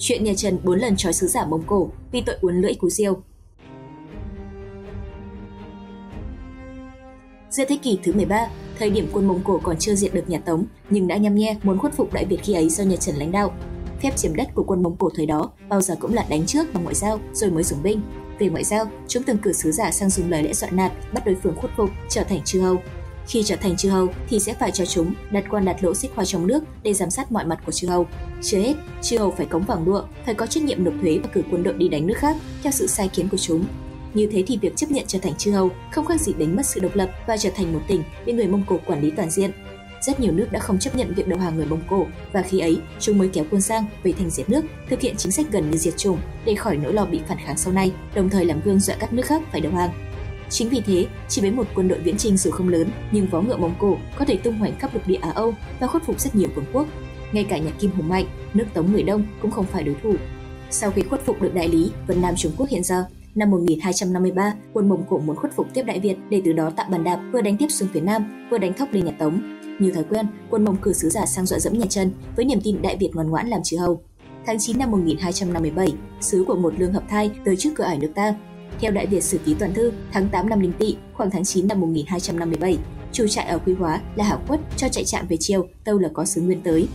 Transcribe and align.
Chuyện 0.00 0.24
nhà 0.24 0.32
Trần 0.36 0.58
bốn 0.64 0.78
lần 0.78 0.96
trói 0.96 1.12
sứ 1.12 1.26
giả 1.26 1.46
Mông 1.46 1.62
Cổ 1.66 1.90
vì 2.12 2.20
tội 2.20 2.36
uốn 2.40 2.60
lưỡi 2.60 2.74
cú 2.74 2.90
diêu. 2.90 3.16
Giữa 7.50 7.64
thế 7.68 7.78
kỷ 7.82 7.98
thứ 8.02 8.12
13, 8.12 8.48
thời 8.78 8.90
điểm 8.90 9.08
quân 9.12 9.28
Mông 9.28 9.40
Cổ 9.44 9.60
còn 9.62 9.76
chưa 9.78 9.94
diệt 9.94 10.14
được 10.14 10.28
nhà 10.30 10.38
Tống 10.38 10.64
nhưng 10.90 11.08
đã 11.08 11.16
nhăm 11.16 11.34
nhe 11.34 11.56
muốn 11.62 11.78
khuất 11.78 11.94
phục 11.94 12.12
Đại 12.12 12.24
Việt 12.24 12.38
khi 12.42 12.54
ấy 12.54 12.68
do 12.68 12.84
nhà 12.84 12.96
Trần 12.96 13.16
lãnh 13.16 13.32
đạo. 13.32 13.54
Phép 14.02 14.16
chiếm 14.16 14.36
đất 14.36 14.48
của 14.54 14.64
quân 14.66 14.82
Mông 14.82 14.96
Cổ 14.96 15.10
thời 15.14 15.26
đó 15.26 15.50
bao 15.68 15.80
giờ 15.80 15.94
cũng 16.00 16.14
là 16.14 16.26
đánh 16.30 16.46
trước 16.46 16.74
bằng 16.74 16.82
ngoại 16.82 16.94
giao 16.94 17.20
rồi 17.32 17.50
mới 17.50 17.62
dùng 17.62 17.82
binh. 17.82 18.00
Về 18.38 18.48
ngoại 18.48 18.64
giao, 18.64 18.84
chúng 19.08 19.22
từng 19.22 19.38
cử 19.38 19.52
sứ 19.52 19.72
giả 19.72 19.90
sang 19.90 20.10
dùng 20.10 20.30
lời 20.30 20.42
lẽ 20.42 20.52
dọa 20.52 20.70
nạt, 20.70 20.92
bắt 21.12 21.26
đối 21.26 21.36
phương 21.42 21.56
khuất 21.56 21.72
phục, 21.76 21.90
trở 22.08 22.24
thành 22.24 22.40
chư 22.44 22.60
hầu. 22.60 22.76
Khi 23.28 23.42
trở 23.42 23.56
thành 23.56 23.76
chư 23.76 23.90
hầu 23.90 24.08
thì 24.28 24.40
sẽ 24.40 24.54
phải 24.54 24.70
cho 24.70 24.86
chúng 24.86 25.14
đặt 25.30 25.44
quan 25.50 25.64
đặt 25.64 25.84
lỗ 25.84 25.94
xích 25.94 26.10
hoa 26.14 26.24
trong 26.24 26.46
nước 26.46 26.64
để 26.82 26.94
giám 26.94 27.10
sát 27.10 27.32
mọi 27.32 27.44
mặt 27.44 27.58
của 27.66 27.72
chư 27.72 27.88
hầu. 27.88 28.06
Chưa 28.42 28.58
hết, 28.58 28.74
chư 29.02 29.18
hầu 29.18 29.30
phải 29.30 29.46
cống 29.46 29.64
vàng 29.64 29.84
lụa, 29.84 30.02
phải 30.26 30.34
có 30.34 30.46
trách 30.46 30.62
nhiệm 30.62 30.84
nộp 30.84 30.94
thuế 31.02 31.18
và 31.22 31.28
cử 31.32 31.42
quân 31.50 31.62
đội 31.62 31.74
đi 31.74 31.88
đánh 31.88 32.06
nước 32.06 32.16
khác 32.16 32.36
theo 32.62 32.72
sự 32.72 32.86
sai 32.86 33.08
khiến 33.08 33.28
của 33.28 33.36
chúng. 33.36 33.64
Như 34.14 34.28
thế 34.32 34.44
thì 34.46 34.58
việc 34.62 34.76
chấp 34.76 34.90
nhận 34.90 35.04
trở 35.06 35.18
thành 35.18 35.34
chư 35.34 35.52
hầu 35.52 35.70
không 35.92 36.04
khác 36.04 36.20
gì 36.20 36.32
đánh 36.38 36.56
mất 36.56 36.66
sự 36.66 36.80
độc 36.80 36.96
lập 36.96 37.10
và 37.26 37.36
trở 37.36 37.50
thành 37.50 37.72
một 37.72 37.80
tỉnh 37.88 38.02
bị 38.26 38.32
người 38.32 38.46
Mông 38.46 38.64
Cổ 38.66 38.78
quản 38.86 39.02
lý 39.02 39.10
toàn 39.10 39.30
diện. 39.30 39.50
Rất 40.00 40.20
nhiều 40.20 40.32
nước 40.32 40.52
đã 40.52 40.60
không 40.60 40.78
chấp 40.78 40.96
nhận 40.96 41.14
việc 41.14 41.28
đầu 41.28 41.38
hàng 41.38 41.56
người 41.56 41.66
Mông 41.66 41.82
Cổ 41.88 42.06
và 42.32 42.42
khi 42.42 42.58
ấy 42.58 42.78
chúng 43.00 43.18
mới 43.18 43.28
kéo 43.28 43.44
quân 43.50 43.60
sang 43.60 43.84
về 44.02 44.12
thành 44.12 44.30
diệt 44.30 44.50
nước, 44.50 44.64
thực 44.90 45.00
hiện 45.00 45.16
chính 45.16 45.32
sách 45.32 45.46
gần 45.50 45.70
như 45.70 45.78
diệt 45.78 45.96
chủng 45.96 46.18
để 46.44 46.54
khỏi 46.54 46.76
nỗi 46.76 46.92
lo 46.92 47.04
bị 47.04 47.20
phản 47.28 47.38
kháng 47.38 47.56
sau 47.56 47.72
này, 47.72 47.92
đồng 48.14 48.30
thời 48.30 48.44
làm 48.44 48.60
gương 48.64 48.80
dọa 48.80 48.96
các 49.00 49.12
nước 49.12 49.26
khác 49.26 49.42
phải 49.52 49.60
đầu 49.60 49.72
hàng. 49.72 49.90
Chính 50.50 50.68
vì 50.68 50.80
thế, 50.80 51.06
chỉ 51.28 51.40
với 51.40 51.50
một 51.50 51.66
quân 51.74 51.88
đội 51.88 51.98
viễn 51.98 52.16
chinh 52.16 52.36
dù 52.36 52.50
không 52.50 52.68
lớn, 52.68 52.88
nhưng 53.12 53.26
vó 53.26 53.42
ngựa 53.42 53.56
Mông 53.56 53.74
Cổ 53.78 53.96
có 54.18 54.24
thể 54.24 54.36
tung 54.36 54.58
hoành 54.58 54.78
khắp 54.78 54.94
lục 54.94 55.06
địa 55.06 55.18
Á 55.20 55.30
Âu 55.30 55.54
và 55.80 55.86
khuất 55.86 56.02
phục 56.06 56.20
rất 56.20 56.34
nhiều 56.34 56.48
cường 56.56 56.64
quốc. 56.72 56.86
Ngay 57.32 57.44
cả 57.44 57.58
nhà 57.58 57.70
Kim 57.78 57.90
hùng 57.90 58.08
mạnh, 58.08 58.26
nước 58.54 58.64
Tống 58.74 58.92
người 58.92 59.02
Đông 59.02 59.24
cũng 59.42 59.50
không 59.50 59.66
phải 59.66 59.84
đối 59.84 59.96
thủ. 60.02 60.14
Sau 60.70 60.90
khi 60.90 61.02
khuất 61.02 61.24
phục 61.26 61.42
được 61.42 61.54
đại 61.54 61.68
lý, 61.68 61.90
Vân 62.06 62.22
Nam 62.22 62.34
Trung 62.36 62.52
Quốc 62.56 62.68
hiện 62.68 62.84
giờ, 62.84 63.04
năm 63.34 63.50
1253, 63.50 64.54
quân 64.72 64.88
Mông 64.88 65.04
Cổ 65.08 65.18
muốn 65.18 65.36
khuất 65.36 65.52
phục 65.56 65.66
tiếp 65.74 65.82
Đại 65.82 66.00
Việt 66.00 66.16
để 66.30 66.42
từ 66.44 66.52
đó 66.52 66.70
tạo 66.70 66.86
bàn 66.90 67.04
đạp 67.04 67.20
vừa 67.32 67.40
đánh 67.40 67.56
tiếp 67.56 67.66
xuống 67.70 67.88
phía 67.92 68.00
Nam, 68.00 68.48
vừa 68.50 68.58
đánh 68.58 68.72
thóc 68.72 68.88
lên 68.92 69.04
nhà 69.04 69.12
Tống. 69.18 69.58
Như 69.80 69.90
thói 69.92 70.04
quen, 70.04 70.26
quân 70.50 70.64
Mông 70.64 70.76
cử 70.76 70.92
sứ 70.92 71.08
giả 71.08 71.26
sang 71.26 71.46
dọa 71.46 71.58
dẫm 71.58 71.78
nhà 71.78 71.86
Trần 71.88 72.10
với 72.36 72.44
niềm 72.44 72.60
tin 72.64 72.82
Đại 72.82 72.96
Việt 72.96 73.10
ngoan 73.14 73.30
ngoãn 73.30 73.48
làm 73.48 73.60
chư 73.64 73.76
hầu. 73.76 74.00
Tháng 74.46 74.58
9 74.58 74.78
năm 74.78 74.90
1257, 74.90 75.92
sứ 76.20 76.44
của 76.46 76.56
một 76.56 76.74
lương 76.78 76.92
hợp 76.92 77.02
thai 77.08 77.30
tới 77.44 77.56
trước 77.56 77.70
cửa 77.76 77.84
ải 77.84 77.98
nước 77.98 78.12
ta. 78.14 78.34
Theo 78.80 78.92
Đại 78.92 79.06
Việt 79.06 79.24
Sử 79.24 79.38
Ký 79.38 79.54
Toàn 79.58 79.74
Thư, 79.74 79.92
tháng 80.12 80.28
8 80.28 80.48
năm 80.48 80.60
Linh 80.60 80.72
Tỵ, 80.72 80.96
khoảng 81.12 81.30
tháng 81.30 81.44
9 81.44 81.68
năm 81.68 81.80
1257, 81.80 82.78
chủ 83.12 83.26
trại 83.26 83.46
ở 83.46 83.58
Quy 83.58 83.74
Hóa 83.74 84.00
là 84.16 84.24
Hảo 84.24 84.42
Quất 84.48 84.60
cho 84.76 84.88
chạy 84.88 85.04
trạm 85.04 85.26
về 85.26 85.36
chiều, 85.40 85.68
tâu 85.84 85.98
là 85.98 86.08
có 86.14 86.24
sứ 86.24 86.40
nguyên 86.40 86.60
tới. 86.60 86.88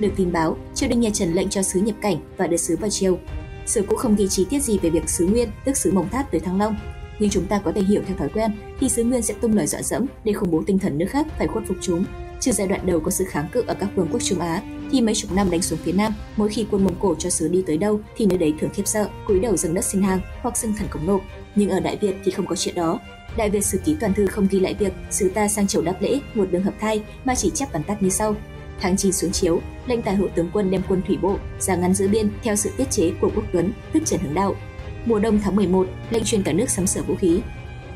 Được 0.00 0.10
tin 0.16 0.32
báo, 0.32 0.56
triều 0.74 0.88
đình 0.88 1.00
nhà 1.00 1.10
Trần 1.12 1.32
lệnh 1.32 1.48
cho 1.48 1.62
sứ 1.62 1.80
nhập 1.80 1.96
cảnh 2.00 2.16
và 2.36 2.46
đưa 2.46 2.56
sứ 2.56 2.76
vào 2.76 2.90
chiều. 2.90 3.18
Sử 3.66 3.82
cũng 3.82 3.98
không 3.98 4.16
ghi 4.16 4.28
chi 4.28 4.46
tiết 4.50 4.62
gì 4.62 4.78
về 4.78 4.90
việc 4.90 5.08
sứ 5.08 5.26
Nguyên, 5.26 5.48
tức 5.64 5.76
sứ 5.76 5.92
Mông 5.92 6.08
Tháp 6.08 6.30
tới 6.32 6.40
Thăng 6.40 6.58
Long, 6.58 6.76
nhưng 7.18 7.30
chúng 7.30 7.46
ta 7.46 7.58
có 7.58 7.72
thể 7.72 7.82
hiểu 7.82 8.02
theo 8.06 8.16
thói 8.16 8.28
quen 8.28 8.50
thì 8.80 8.88
sứ 8.88 9.04
Nguyên 9.04 9.22
sẽ 9.22 9.34
tung 9.40 9.56
lời 9.56 9.66
dọa 9.66 9.82
dẫm 9.82 10.06
để 10.24 10.32
khủng 10.32 10.50
bố 10.50 10.62
tinh 10.66 10.78
thần 10.78 10.98
nước 10.98 11.06
khác 11.10 11.26
phải 11.38 11.46
khuất 11.46 11.64
phục 11.68 11.76
chúng. 11.80 12.04
Trừ 12.44 12.52
giai 12.52 12.68
đoạn 12.68 12.86
đầu 12.86 13.00
có 13.00 13.10
sự 13.10 13.24
kháng 13.24 13.48
cự 13.52 13.64
ở 13.66 13.74
các 13.74 13.88
vương 13.96 14.08
quốc 14.10 14.22
Trung 14.22 14.38
Á, 14.38 14.62
thì 14.90 15.00
mấy 15.00 15.14
chục 15.14 15.32
năm 15.32 15.50
đánh 15.50 15.62
xuống 15.62 15.78
phía 15.78 15.92
Nam, 15.92 16.14
mỗi 16.36 16.48
khi 16.48 16.66
quân 16.70 16.84
Mông 16.84 16.94
Cổ 17.00 17.14
cho 17.18 17.30
sứ 17.30 17.48
đi 17.48 17.62
tới 17.66 17.76
đâu 17.78 18.00
thì 18.16 18.26
nơi 18.26 18.38
đấy 18.38 18.54
thường 18.60 18.70
khiếp 18.74 18.82
sợ, 18.86 19.08
cúi 19.26 19.40
đầu 19.40 19.56
dâng 19.56 19.74
đất 19.74 19.84
xin 19.84 20.02
hàng 20.02 20.20
hoặc 20.42 20.56
dâng 20.56 20.74
thần 20.78 20.88
cống 20.90 21.06
nộp. 21.06 21.20
Nhưng 21.54 21.70
ở 21.70 21.80
Đại 21.80 21.96
Việt 21.96 22.16
thì 22.24 22.30
không 22.32 22.46
có 22.46 22.56
chuyện 22.56 22.74
đó. 22.74 23.00
Đại 23.36 23.50
Việt 23.50 23.64
Sử 23.64 23.78
Ký 23.78 23.96
Toàn 24.00 24.14
Thư 24.14 24.26
không 24.26 24.46
ghi 24.50 24.60
lại 24.60 24.74
việc 24.74 24.92
sứ 25.10 25.28
ta 25.28 25.48
sang 25.48 25.66
chầu 25.66 25.82
đáp 25.82 25.94
lễ 26.00 26.20
một 26.34 26.44
đường 26.50 26.62
hợp 26.62 26.74
thai 26.80 27.02
mà 27.24 27.34
chỉ 27.34 27.50
chép 27.54 27.72
bản 27.72 27.82
tắt 27.82 28.02
như 28.02 28.08
sau: 28.08 28.36
Tháng 28.80 28.96
9 28.96 29.12
xuống 29.12 29.32
chiếu, 29.32 29.60
lệnh 29.86 30.02
tài 30.02 30.14
hữu 30.14 30.28
tướng 30.34 30.50
quân 30.52 30.70
đem 30.70 30.82
quân 30.88 31.02
thủy 31.06 31.18
bộ 31.22 31.38
ra 31.60 31.76
ngăn 31.76 31.94
giữ 31.94 32.08
biên 32.08 32.30
theo 32.42 32.56
sự 32.56 32.70
tiết 32.76 32.90
chế 32.90 33.12
của 33.20 33.30
quốc 33.34 33.44
tuấn, 33.52 33.72
tức 33.92 34.02
Trần 34.06 34.20
Hưng 34.20 34.34
Đạo. 34.34 34.56
Mùa 35.04 35.18
đông 35.18 35.40
tháng 35.40 35.56
11, 35.56 35.86
lệnh 36.10 36.24
truyền 36.24 36.42
cả 36.42 36.52
nước 36.52 36.70
sắm 36.70 36.86
sửa 36.86 37.02
vũ 37.02 37.14
khí. 37.14 37.40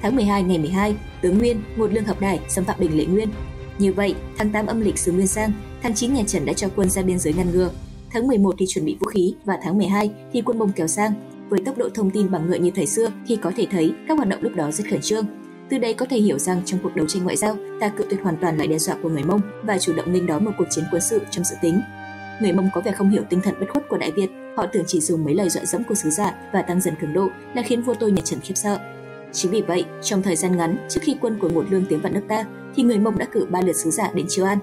Tháng 0.02 0.16
12 0.16 0.42
ngày 0.42 0.58
12, 0.58 0.96
tướng 1.20 1.38
Nguyên, 1.38 1.62
một 1.76 1.92
lương 1.92 2.04
hợp 2.04 2.20
đài 2.20 2.40
xâm 2.48 2.64
phạm 2.64 2.76
Bình 2.80 2.98
Lệ 2.98 3.04
Nguyên. 3.04 3.28
Như 3.78 3.92
vậy, 3.92 4.14
tháng 4.38 4.50
8 4.50 4.66
âm 4.66 4.80
lịch 4.80 4.98
xứ 4.98 5.12
Nguyên 5.12 5.26
sang, 5.26 5.52
tháng 5.82 5.94
9 5.94 6.14
nhà 6.14 6.22
Trần 6.26 6.46
đã 6.46 6.52
cho 6.52 6.68
quân 6.76 6.90
ra 6.90 7.02
biên 7.02 7.18
giới 7.18 7.32
ngăn 7.32 7.50
ngừa. 7.50 7.70
Tháng 8.10 8.26
11 8.26 8.54
thì 8.58 8.66
chuẩn 8.68 8.84
bị 8.84 8.96
vũ 9.00 9.06
khí 9.06 9.34
và 9.44 9.58
tháng 9.62 9.78
12 9.78 10.10
thì 10.32 10.42
quân 10.42 10.58
Mông 10.58 10.72
kéo 10.72 10.86
sang. 10.86 11.12
Với 11.48 11.60
tốc 11.64 11.78
độ 11.78 11.88
thông 11.94 12.10
tin 12.10 12.30
bằng 12.30 12.46
ngựa 12.46 12.56
như 12.56 12.70
thời 12.70 12.86
xưa 12.86 13.08
thì 13.26 13.36
có 13.36 13.52
thể 13.56 13.66
thấy 13.70 13.92
các 14.08 14.16
hoạt 14.16 14.28
động 14.28 14.42
lúc 14.42 14.52
đó 14.56 14.70
rất 14.70 14.84
khẩn 14.90 15.00
trương, 15.00 15.26
từ 15.70 15.78
đây 15.78 15.94
có 15.94 16.06
thể 16.10 16.18
hiểu 16.18 16.38
rằng 16.38 16.62
trong 16.64 16.80
cuộc 16.82 16.96
đấu 16.96 17.06
tranh 17.06 17.24
ngoại 17.24 17.36
giao, 17.36 17.56
ta 17.80 17.88
cự 17.88 18.04
tuyệt 18.10 18.20
hoàn 18.22 18.36
toàn 18.36 18.58
lại 18.58 18.66
đe 18.66 18.78
dọa 18.78 18.96
của 19.02 19.08
người 19.08 19.24
Mông 19.24 19.40
và 19.62 19.78
chủ 19.78 19.92
động 19.92 20.12
nghênh 20.12 20.26
đón 20.26 20.44
một 20.44 20.52
cuộc 20.58 20.64
chiến 20.70 20.84
quân 20.90 21.02
sự 21.02 21.20
trong 21.30 21.44
dự 21.44 21.56
tính. 21.62 21.80
Người 22.40 22.52
Mông 22.52 22.68
có 22.74 22.80
vẻ 22.80 22.92
không 22.92 23.10
hiểu 23.10 23.22
tinh 23.30 23.40
thần 23.40 23.54
bất 23.60 23.66
khuất 23.72 23.88
của 23.88 23.98
Đại 23.98 24.10
Việt, 24.10 24.30
họ 24.56 24.66
tưởng 24.66 24.84
chỉ 24.86 25.00
dùng 25.00 25.24
mấy 25.24 25.34
lời 25.34 25.48
dọa 25.48 25.64
dẫm 25.64 25.84
của 25.84 25.94
sứ 25.94 26.10
giả 26.10 26.34
và 26.52 26.62
tăng 26.62 26.80
dần 26.80 26.94
cường 27.00 27.12
độ 27.12 27.28
là 27.54 27.62
khiến 27.62 27.82
vua 27.82 27.94
tôi 27.94 28.12
nhà 28.12 28.22
Trần 28.24 28.40
khiếp 28.40 28.54
sợ. 28.56 28.78
Chính 29.32 29.50
vì 29.50 29.62
vậy, 29.62 29.84
trong 30.02 30.22
thời 30.22 30.36
gian 30.36 30.56
ngắn 30.56 30.86
trước 30.88 31.00
khi 31.02 31.16
quân 31.20 31.38
của 31.40 31.48
một 31.48 31.64
lương 31.70 31.86
tiến 31.86 32.00
vào 32.00 32.12
nước 32.12 32.22
ta, 32.28 32.44
thì 32.74 32.82
người 32.82 32.98
Mông 32.98 33.18
đã 33.18 33.26
cử 33.32 33.46
ba 33.50 33.60
lượt 33.60 33.76
sứ 33.76 33.90
giả 33.90 34.10
đến 34.14 34.26
chiêu 34.28 34.44
an. 34.44 34.58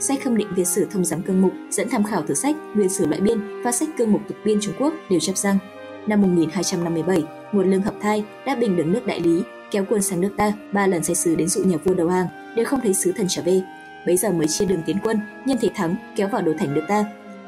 Sách 0.00 0.18
khâm 0.24 0.36
định 0.36 0.48
Việt 0.54 0.66
sử 0.66 0.86
thông 0.90 1.04
giám 1.04 1.22
cương 1.22 1.42
mục 1.42 1.52
dẫn 1.70 1.88
tham 1.90 2.04
khảo 2.04 2.22
từ 2.26 2.34
sách 2.34 2.56
Nguyên 2.74 2.88
sử 2.88 3.06
loại 3.06 3.20
biên 3.20 3.62
và 3.62 3.72
sách 3.72 3.88
cương 3.98 4.12
mục 4.12 4.20
tục 4.28 4.36
biên 4.44 4.58
Trung 4.60 4.74
Quốc 4.78 4.94
đều 5.10 5.20
chép 5.20 5.36
rằng 5.36 5.58
năm 6.06 6.22
1257, 6.22 7.24
một 7.52 7.62
lương 7.62 7.82
hợp 7.82 7.94
thai 8.00 8.24
đã 8.46 8.54
bình 8.54 8.76
được 8.76 8.86
nước 8.86 9.06
đại 9.06 9.20
lý 9.20 9.42
kéo 9.70 9.84
quân 9.88 10.02
sang 10.02 10.20
nước 10.20 10.30
ta, 10.36 10.52
ba 10.72 10.86
lần 10.86 11.04
sai 11.04 11.16
sứ 11.16 11.34
đến 11.34 11.48
dụ 11.48 11.64
nhà 11.64 11.76
vua 11.84 11.94
đầu 11.94 12.08
hàng, 12.08 12.26
đều 12.56 12.64
không 12.64 12.80
thấy 12.82 12.94
sứ 12.94 13.12
thần 13.12 13.26
trở 13.28 13.42
về. 13.42 13.62
Bấy 14.06 14.16
giờ 14.16 14.32
mới 14.32 14.46
chia 14.48 14.64
đường 14.64 14.82
tiến 14.86 14.96
quân, 15.04 15.20
nhân 15.44 15.58
thế 15.60 15.70
thắng, 15.74 15.96
kéo 16.16 16.28
vào 16.28 16.42
đổ 16.42 16.52
thành 16.58 16.74
nước 16.74 16.84
ta. 16.88 17.04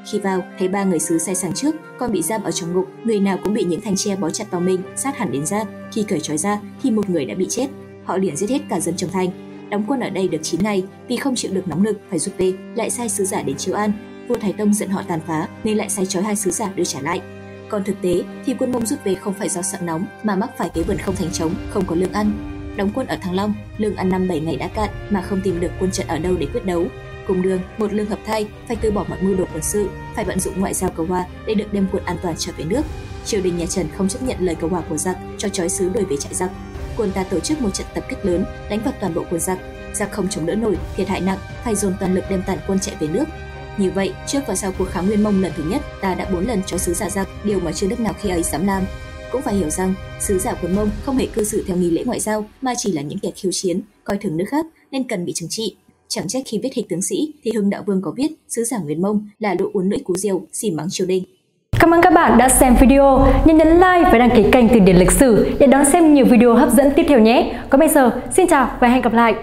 Khi 0.06 0.19
vào, 0.19 0.43
thấy 0.59 0.69
ba 0.69 0.84
người 0.84 0.99
sứ 0.99 1.19
sai 1.19 1.34
sang 1.34 1.55
trước, 1.55 1.75
còn 1.99 2.12
bị 2.12 2.22
giam 2.22 2.43
ở 2.43 2.50
trong 2.50 2.75
ngục, 2.75 2.88
người 3.05 3.21
nào 3.21 3.38
cũng 3.44 3.55
bị 3.55 3.65
những 3.65 3.81
thanh 3.81 3.97
tre 3.97 4.16
bó 4.16 4.31
chặt 4.31 4.50
vào 4.50 4.61
mình, 4.61 4.83
sát 4.97 5.19
hẳn 5.19 5.33
đến 5.33 5.47
da. 5.47 5.65
Khi 5.93 6.03
cởi 6.03 6.21
trói 6.21 6.38
ra, 6.38 6.61
thì 6.83 6.91
một 6.91 7.11
người 7.11 7.25
đã 7.25 7.34
bị 7.34 7.47
chết. 7.50 7.66
Họ 8.05 8.16
liền 8.16 8.37
giết 8.37 8.50
hết 8.50 8.61
cả 8.69 8.81
dân 8.81 8.97
trong 8.97 9.11
thành. 9.11 9.31
Đóng 9.71 9.84
quân 9.88 10.00
ở 10.00 10.11
đây 10.11 10.28
được 10.28 10.38
9 10.43 10.62
ngày, 10.62 10.84
vì 11.09 11.16
không 11.16 11.34
chịu 11.34 11.50
được 11.55 11.69
nóng 11.69 11.84
lực 11.84 12.00
phải 12.11 12.19
rút 12.19 12.38
về, 12.38 12.53
lại 12.75 12.91
sai 12.91 13.09
sứ 13.09 13.25
giả 13.25 13.43
đến 13.43 13.56
chiếu 13.56 13.75
an. 13.75 13.93
Vua 14.28 14.37
Thái 14.41 14.53
Tông 14.53 14.75
giận 14.75 14.88
họ 14.88 15.03
tàn 15.09 15.21
phá, 15.27 15.49
nên 15.65 15.77
lại 15.77 15.91
sai 15.91 16.06
trói 16.06 16.22
hai 16.22 16.37
sứ 16.37 16.50
giả 16.50 16.72
đưa 16.77 16.84
trả 16.84 17.00
lại. 17.00 17.21
Còn 17.69 17.84
thực 17.84 18.03
tế 18.03 18.22
thì 18.44 18.55
quân 18.59 18.72
Mông 18.72 18.87
rút 18.87 18.99
về 19.05 19.15
không 19.15 19.34
phải 19.34 19.49
do 19.49 19.62
sợ 19.62 19.78
nóng 19.82 20.06
mà 20.22 20.37
mắc 20.37 20.50
phải 20.59 20.69
cái 20.75 20.84
vườn 20.84 20.99
không 20.99 21.17
thành 21.17 21.32
trống, 21.32 21.55
không 21.71 21.84
có 21.87 21.94
lương 21.94 22.12
ăn. 22.12 22.32
Đóng 22.77 22.91
quân 22.94 23.06
ở 23.06 23.17
Thăng 23.17 23.34
Long, 23.34 23.55
lương 23.78 23.97
ăn 23.97 24.09
năm 24.09 24.28
bảy 24.28 24.41
ngày 24.41 24.56
đã 24.56 24.69
cạn 24.69 24.91
mà 25.11 25.22
không 25.22 25.41
tìm 25.44 25.61
được 25.61 25.72
quân 25.81 25.91
trận 25.91 26.06
ở 26.06 26.19
đâu 26.19 26.37
để 26.38 26.47
quyết 26.47 26.67
đấu. 26.67 26.87
Cùng 27.31 27.43
đường, 27.43 27.61
một 27.79 27.93
lương 27.93 28.07
hợp 28.07 28.19
thay 28.25 28.49
phải 28.69 28.77
từ 28.81 28.91
bỏ 28.91 29.05
mọi 29.09 29.23
mưu 29.23 29.37
đồ 29.37 29.45
quân 29.53 29.63
sự, 29.63 29.89
phải 30.17 30.25
vận 30.25 30.41
dụng 30.41 30.61
ngoại 30.61 30.75
giao 30.75 30.91
cầu 30.91 31.07
hòa 31.07 31.25
để 31.47 31.55
được 31.55 31.73
đem 31.73 31.87
quân 31.93 32.05
an 32.05 32.17
toàn 32.23 32.35
trở 32.39 32.53
về 32.57 32.65
nước. 32.65 32.83
Triều 33.25 33.41
đình 33.41 33.59
nhà 33.59 33.67
Trần 33.67 33.87
không 33.97 34.09
chấp 34.09 34.23
nhận 34.23 34.37
lời 34.41 34.55
cầu 34.55 34.71
hòa 34.71 34.83
của 34.89 34.97
giặc, 34.97 35.17
cho 35.39 35.49
trói 35.49 35.69
sứ 35.69 35.89
đuổi 35.89 36.05
về 36.05 36.17
trại 36.17 36.35
giặc. 36.35 36.51
Quân 36.97 37.13
ta 37.13 37.25
tổ 37.25 37.41
chức 37.41 37.63
một 37.63 37.71
trận 37.75 37.87
tập 37.95 38.05
kích 38.09 38.19
lớn, 38.27 38.45
đánh 38.71 38.81
vào 38.85 38.95
toàn 39.01 39.15
bộ 39.15 39.25
quân 39.31 39.41
giặc. 39.41 39.59
Giặc 39.93 40.13
không 40.13 40.29
chống 40.29 40.47
đỡ 40.47 40.55
nổi, 40.55 40.77
thiệt 40.97 41.09
hại 41.09 41.21
nặng, 41.21 41.39
phải 41.65 41.75
dồn 41.75 41.95
toàn 42.01 42.15
lực 42.15 42.25
đem 42.31 42.43
tàn 42.47 42.59
quân 42.67 42.81
chạy 42.81 42.95
về 43.01 43.09
nước, 43.09 43.25
như 43.79 43.91
vậy, 43.91 44.12
trước 44.27 44.41
và 44.47 44.55
sau 44.55 44.73
cuộc 44.79 44.89
kháng 44.89 45.07
Nguyên 45.07 45.23
Mông 45.23 45.43
lần 45.43 45.53
thứ 45.57 45.65
nhất, 45.65 45.83
ta 46.01 46.15
đã 46.15 46.31
bốn 46.33 46.47
lần 46.47 46.62
cho 46.67 46.79
sứ 46.79 46.95
giả 46.95 47.11
giặc, 47.11 47.29
điều 47.45 47.61
mà 47.61 47.73
chưa 47.73 47.87
nước 47.87 48.01
nào 48.01 48.12
khi 48.21 48.29
ấy 48.29 48.43
dám 48.43 48.67
làm. 48.67 48.85
Cũng 49.33 49.43
phải 49.43 49.55
hiểu 49.55 49.71
rằng, 49.71 49.95
sứ 50.21 50.39
giả 50.39 50.55
quân 50.62 50.77
Mông 50.77 50.91
không 51.05 51.17
hề 51.17 51.27
cư 51.27 51.45
xử 51.45 51.65
theo 51.67 51.77
nghi 51.77 51.91
lễ 51.91 52.05
ngoại 52.05 52.21
giao, 52.21 52.49
mà 52.61 52.73
chỉ 52.77 52.93
là 52.93 53.03
những 53.03 53.19
kẻ 53.19 53.31
khiêu 53.37 53.53
chiến, 53.53 53.81
coi 54.05 54.19
thường 54.19 54.37
nước 54.37 54.45
khác 54.49 54.67
nên 54.91 55.09
cần 55.09 55.25
bị 55.25 55.33
trừng 55.33 55.49
trị. 55.49 55.77
Chẳng 56.12 56.28
trách 56.28 56.43
khi 56.47 56.60
viết 56.62 56.75
hịch 56.75 56.88
tướng 56.88 57.03
sĩ 57.03 57.32
thì 57.44 57.50
Hưng 57.54 57.71
Đạo 57.71 57.82
Vương 57.87 58.03
có 58.03 58.12
viết 58.16 58.28
sứ 58.48 58.65
giả 58.65 58.78
Nguyên 58.78 59.03
Mông 59.03 59.28
là 59.38 59.54
lũ 59.59 59.71
uốn 59.72 59.88
lưỡi 59.88 59.98
cú 59.98 60.16
diều, 60.16 60.43
xỉ 60.53 60.71
mắng 60.71 60.87
triều 60.91 61.06
đình. 61.06 61.25
Cảm 61.81 61.94
ơn 61.94 62.03
các 62.03 62.12
bạn 62.12 62.38
đã 62.38 62.48
xem 62.48 62.76
video. 62.81 63.26
Nhớ 63.44 63.54
nhấn 63.54 63.69
like 63.69 64.10
và 64.12 64.19
đăng 64.19 64.31
ký 64.37 64.44
kênh 64.53 64.69
Từ 64.69 64.78
điển 64.78 64.97
lịch 64.97 65.10
sử 65.10 65.47
để 65.59 65.66
đón 65.66 65.84
xem 65.84 66.15
nhiều 66.15 66.25
video 66.25 66.54
hấp 66.54 66.70
dẫn 66.72 66.93
tiếp 66.97 67.04
theo 67.09 67.20
nhé. 67.20 67.60
Còn 67.70 67.78
bây 67.78 67.88
giờ, 67.88 68.22
xin 68.37 68.47
chào 68.47 68.70
và 68.81 68.88
hẹn 68.88 69.03
gặp 69.03 69.12
lại. 69.12 69.34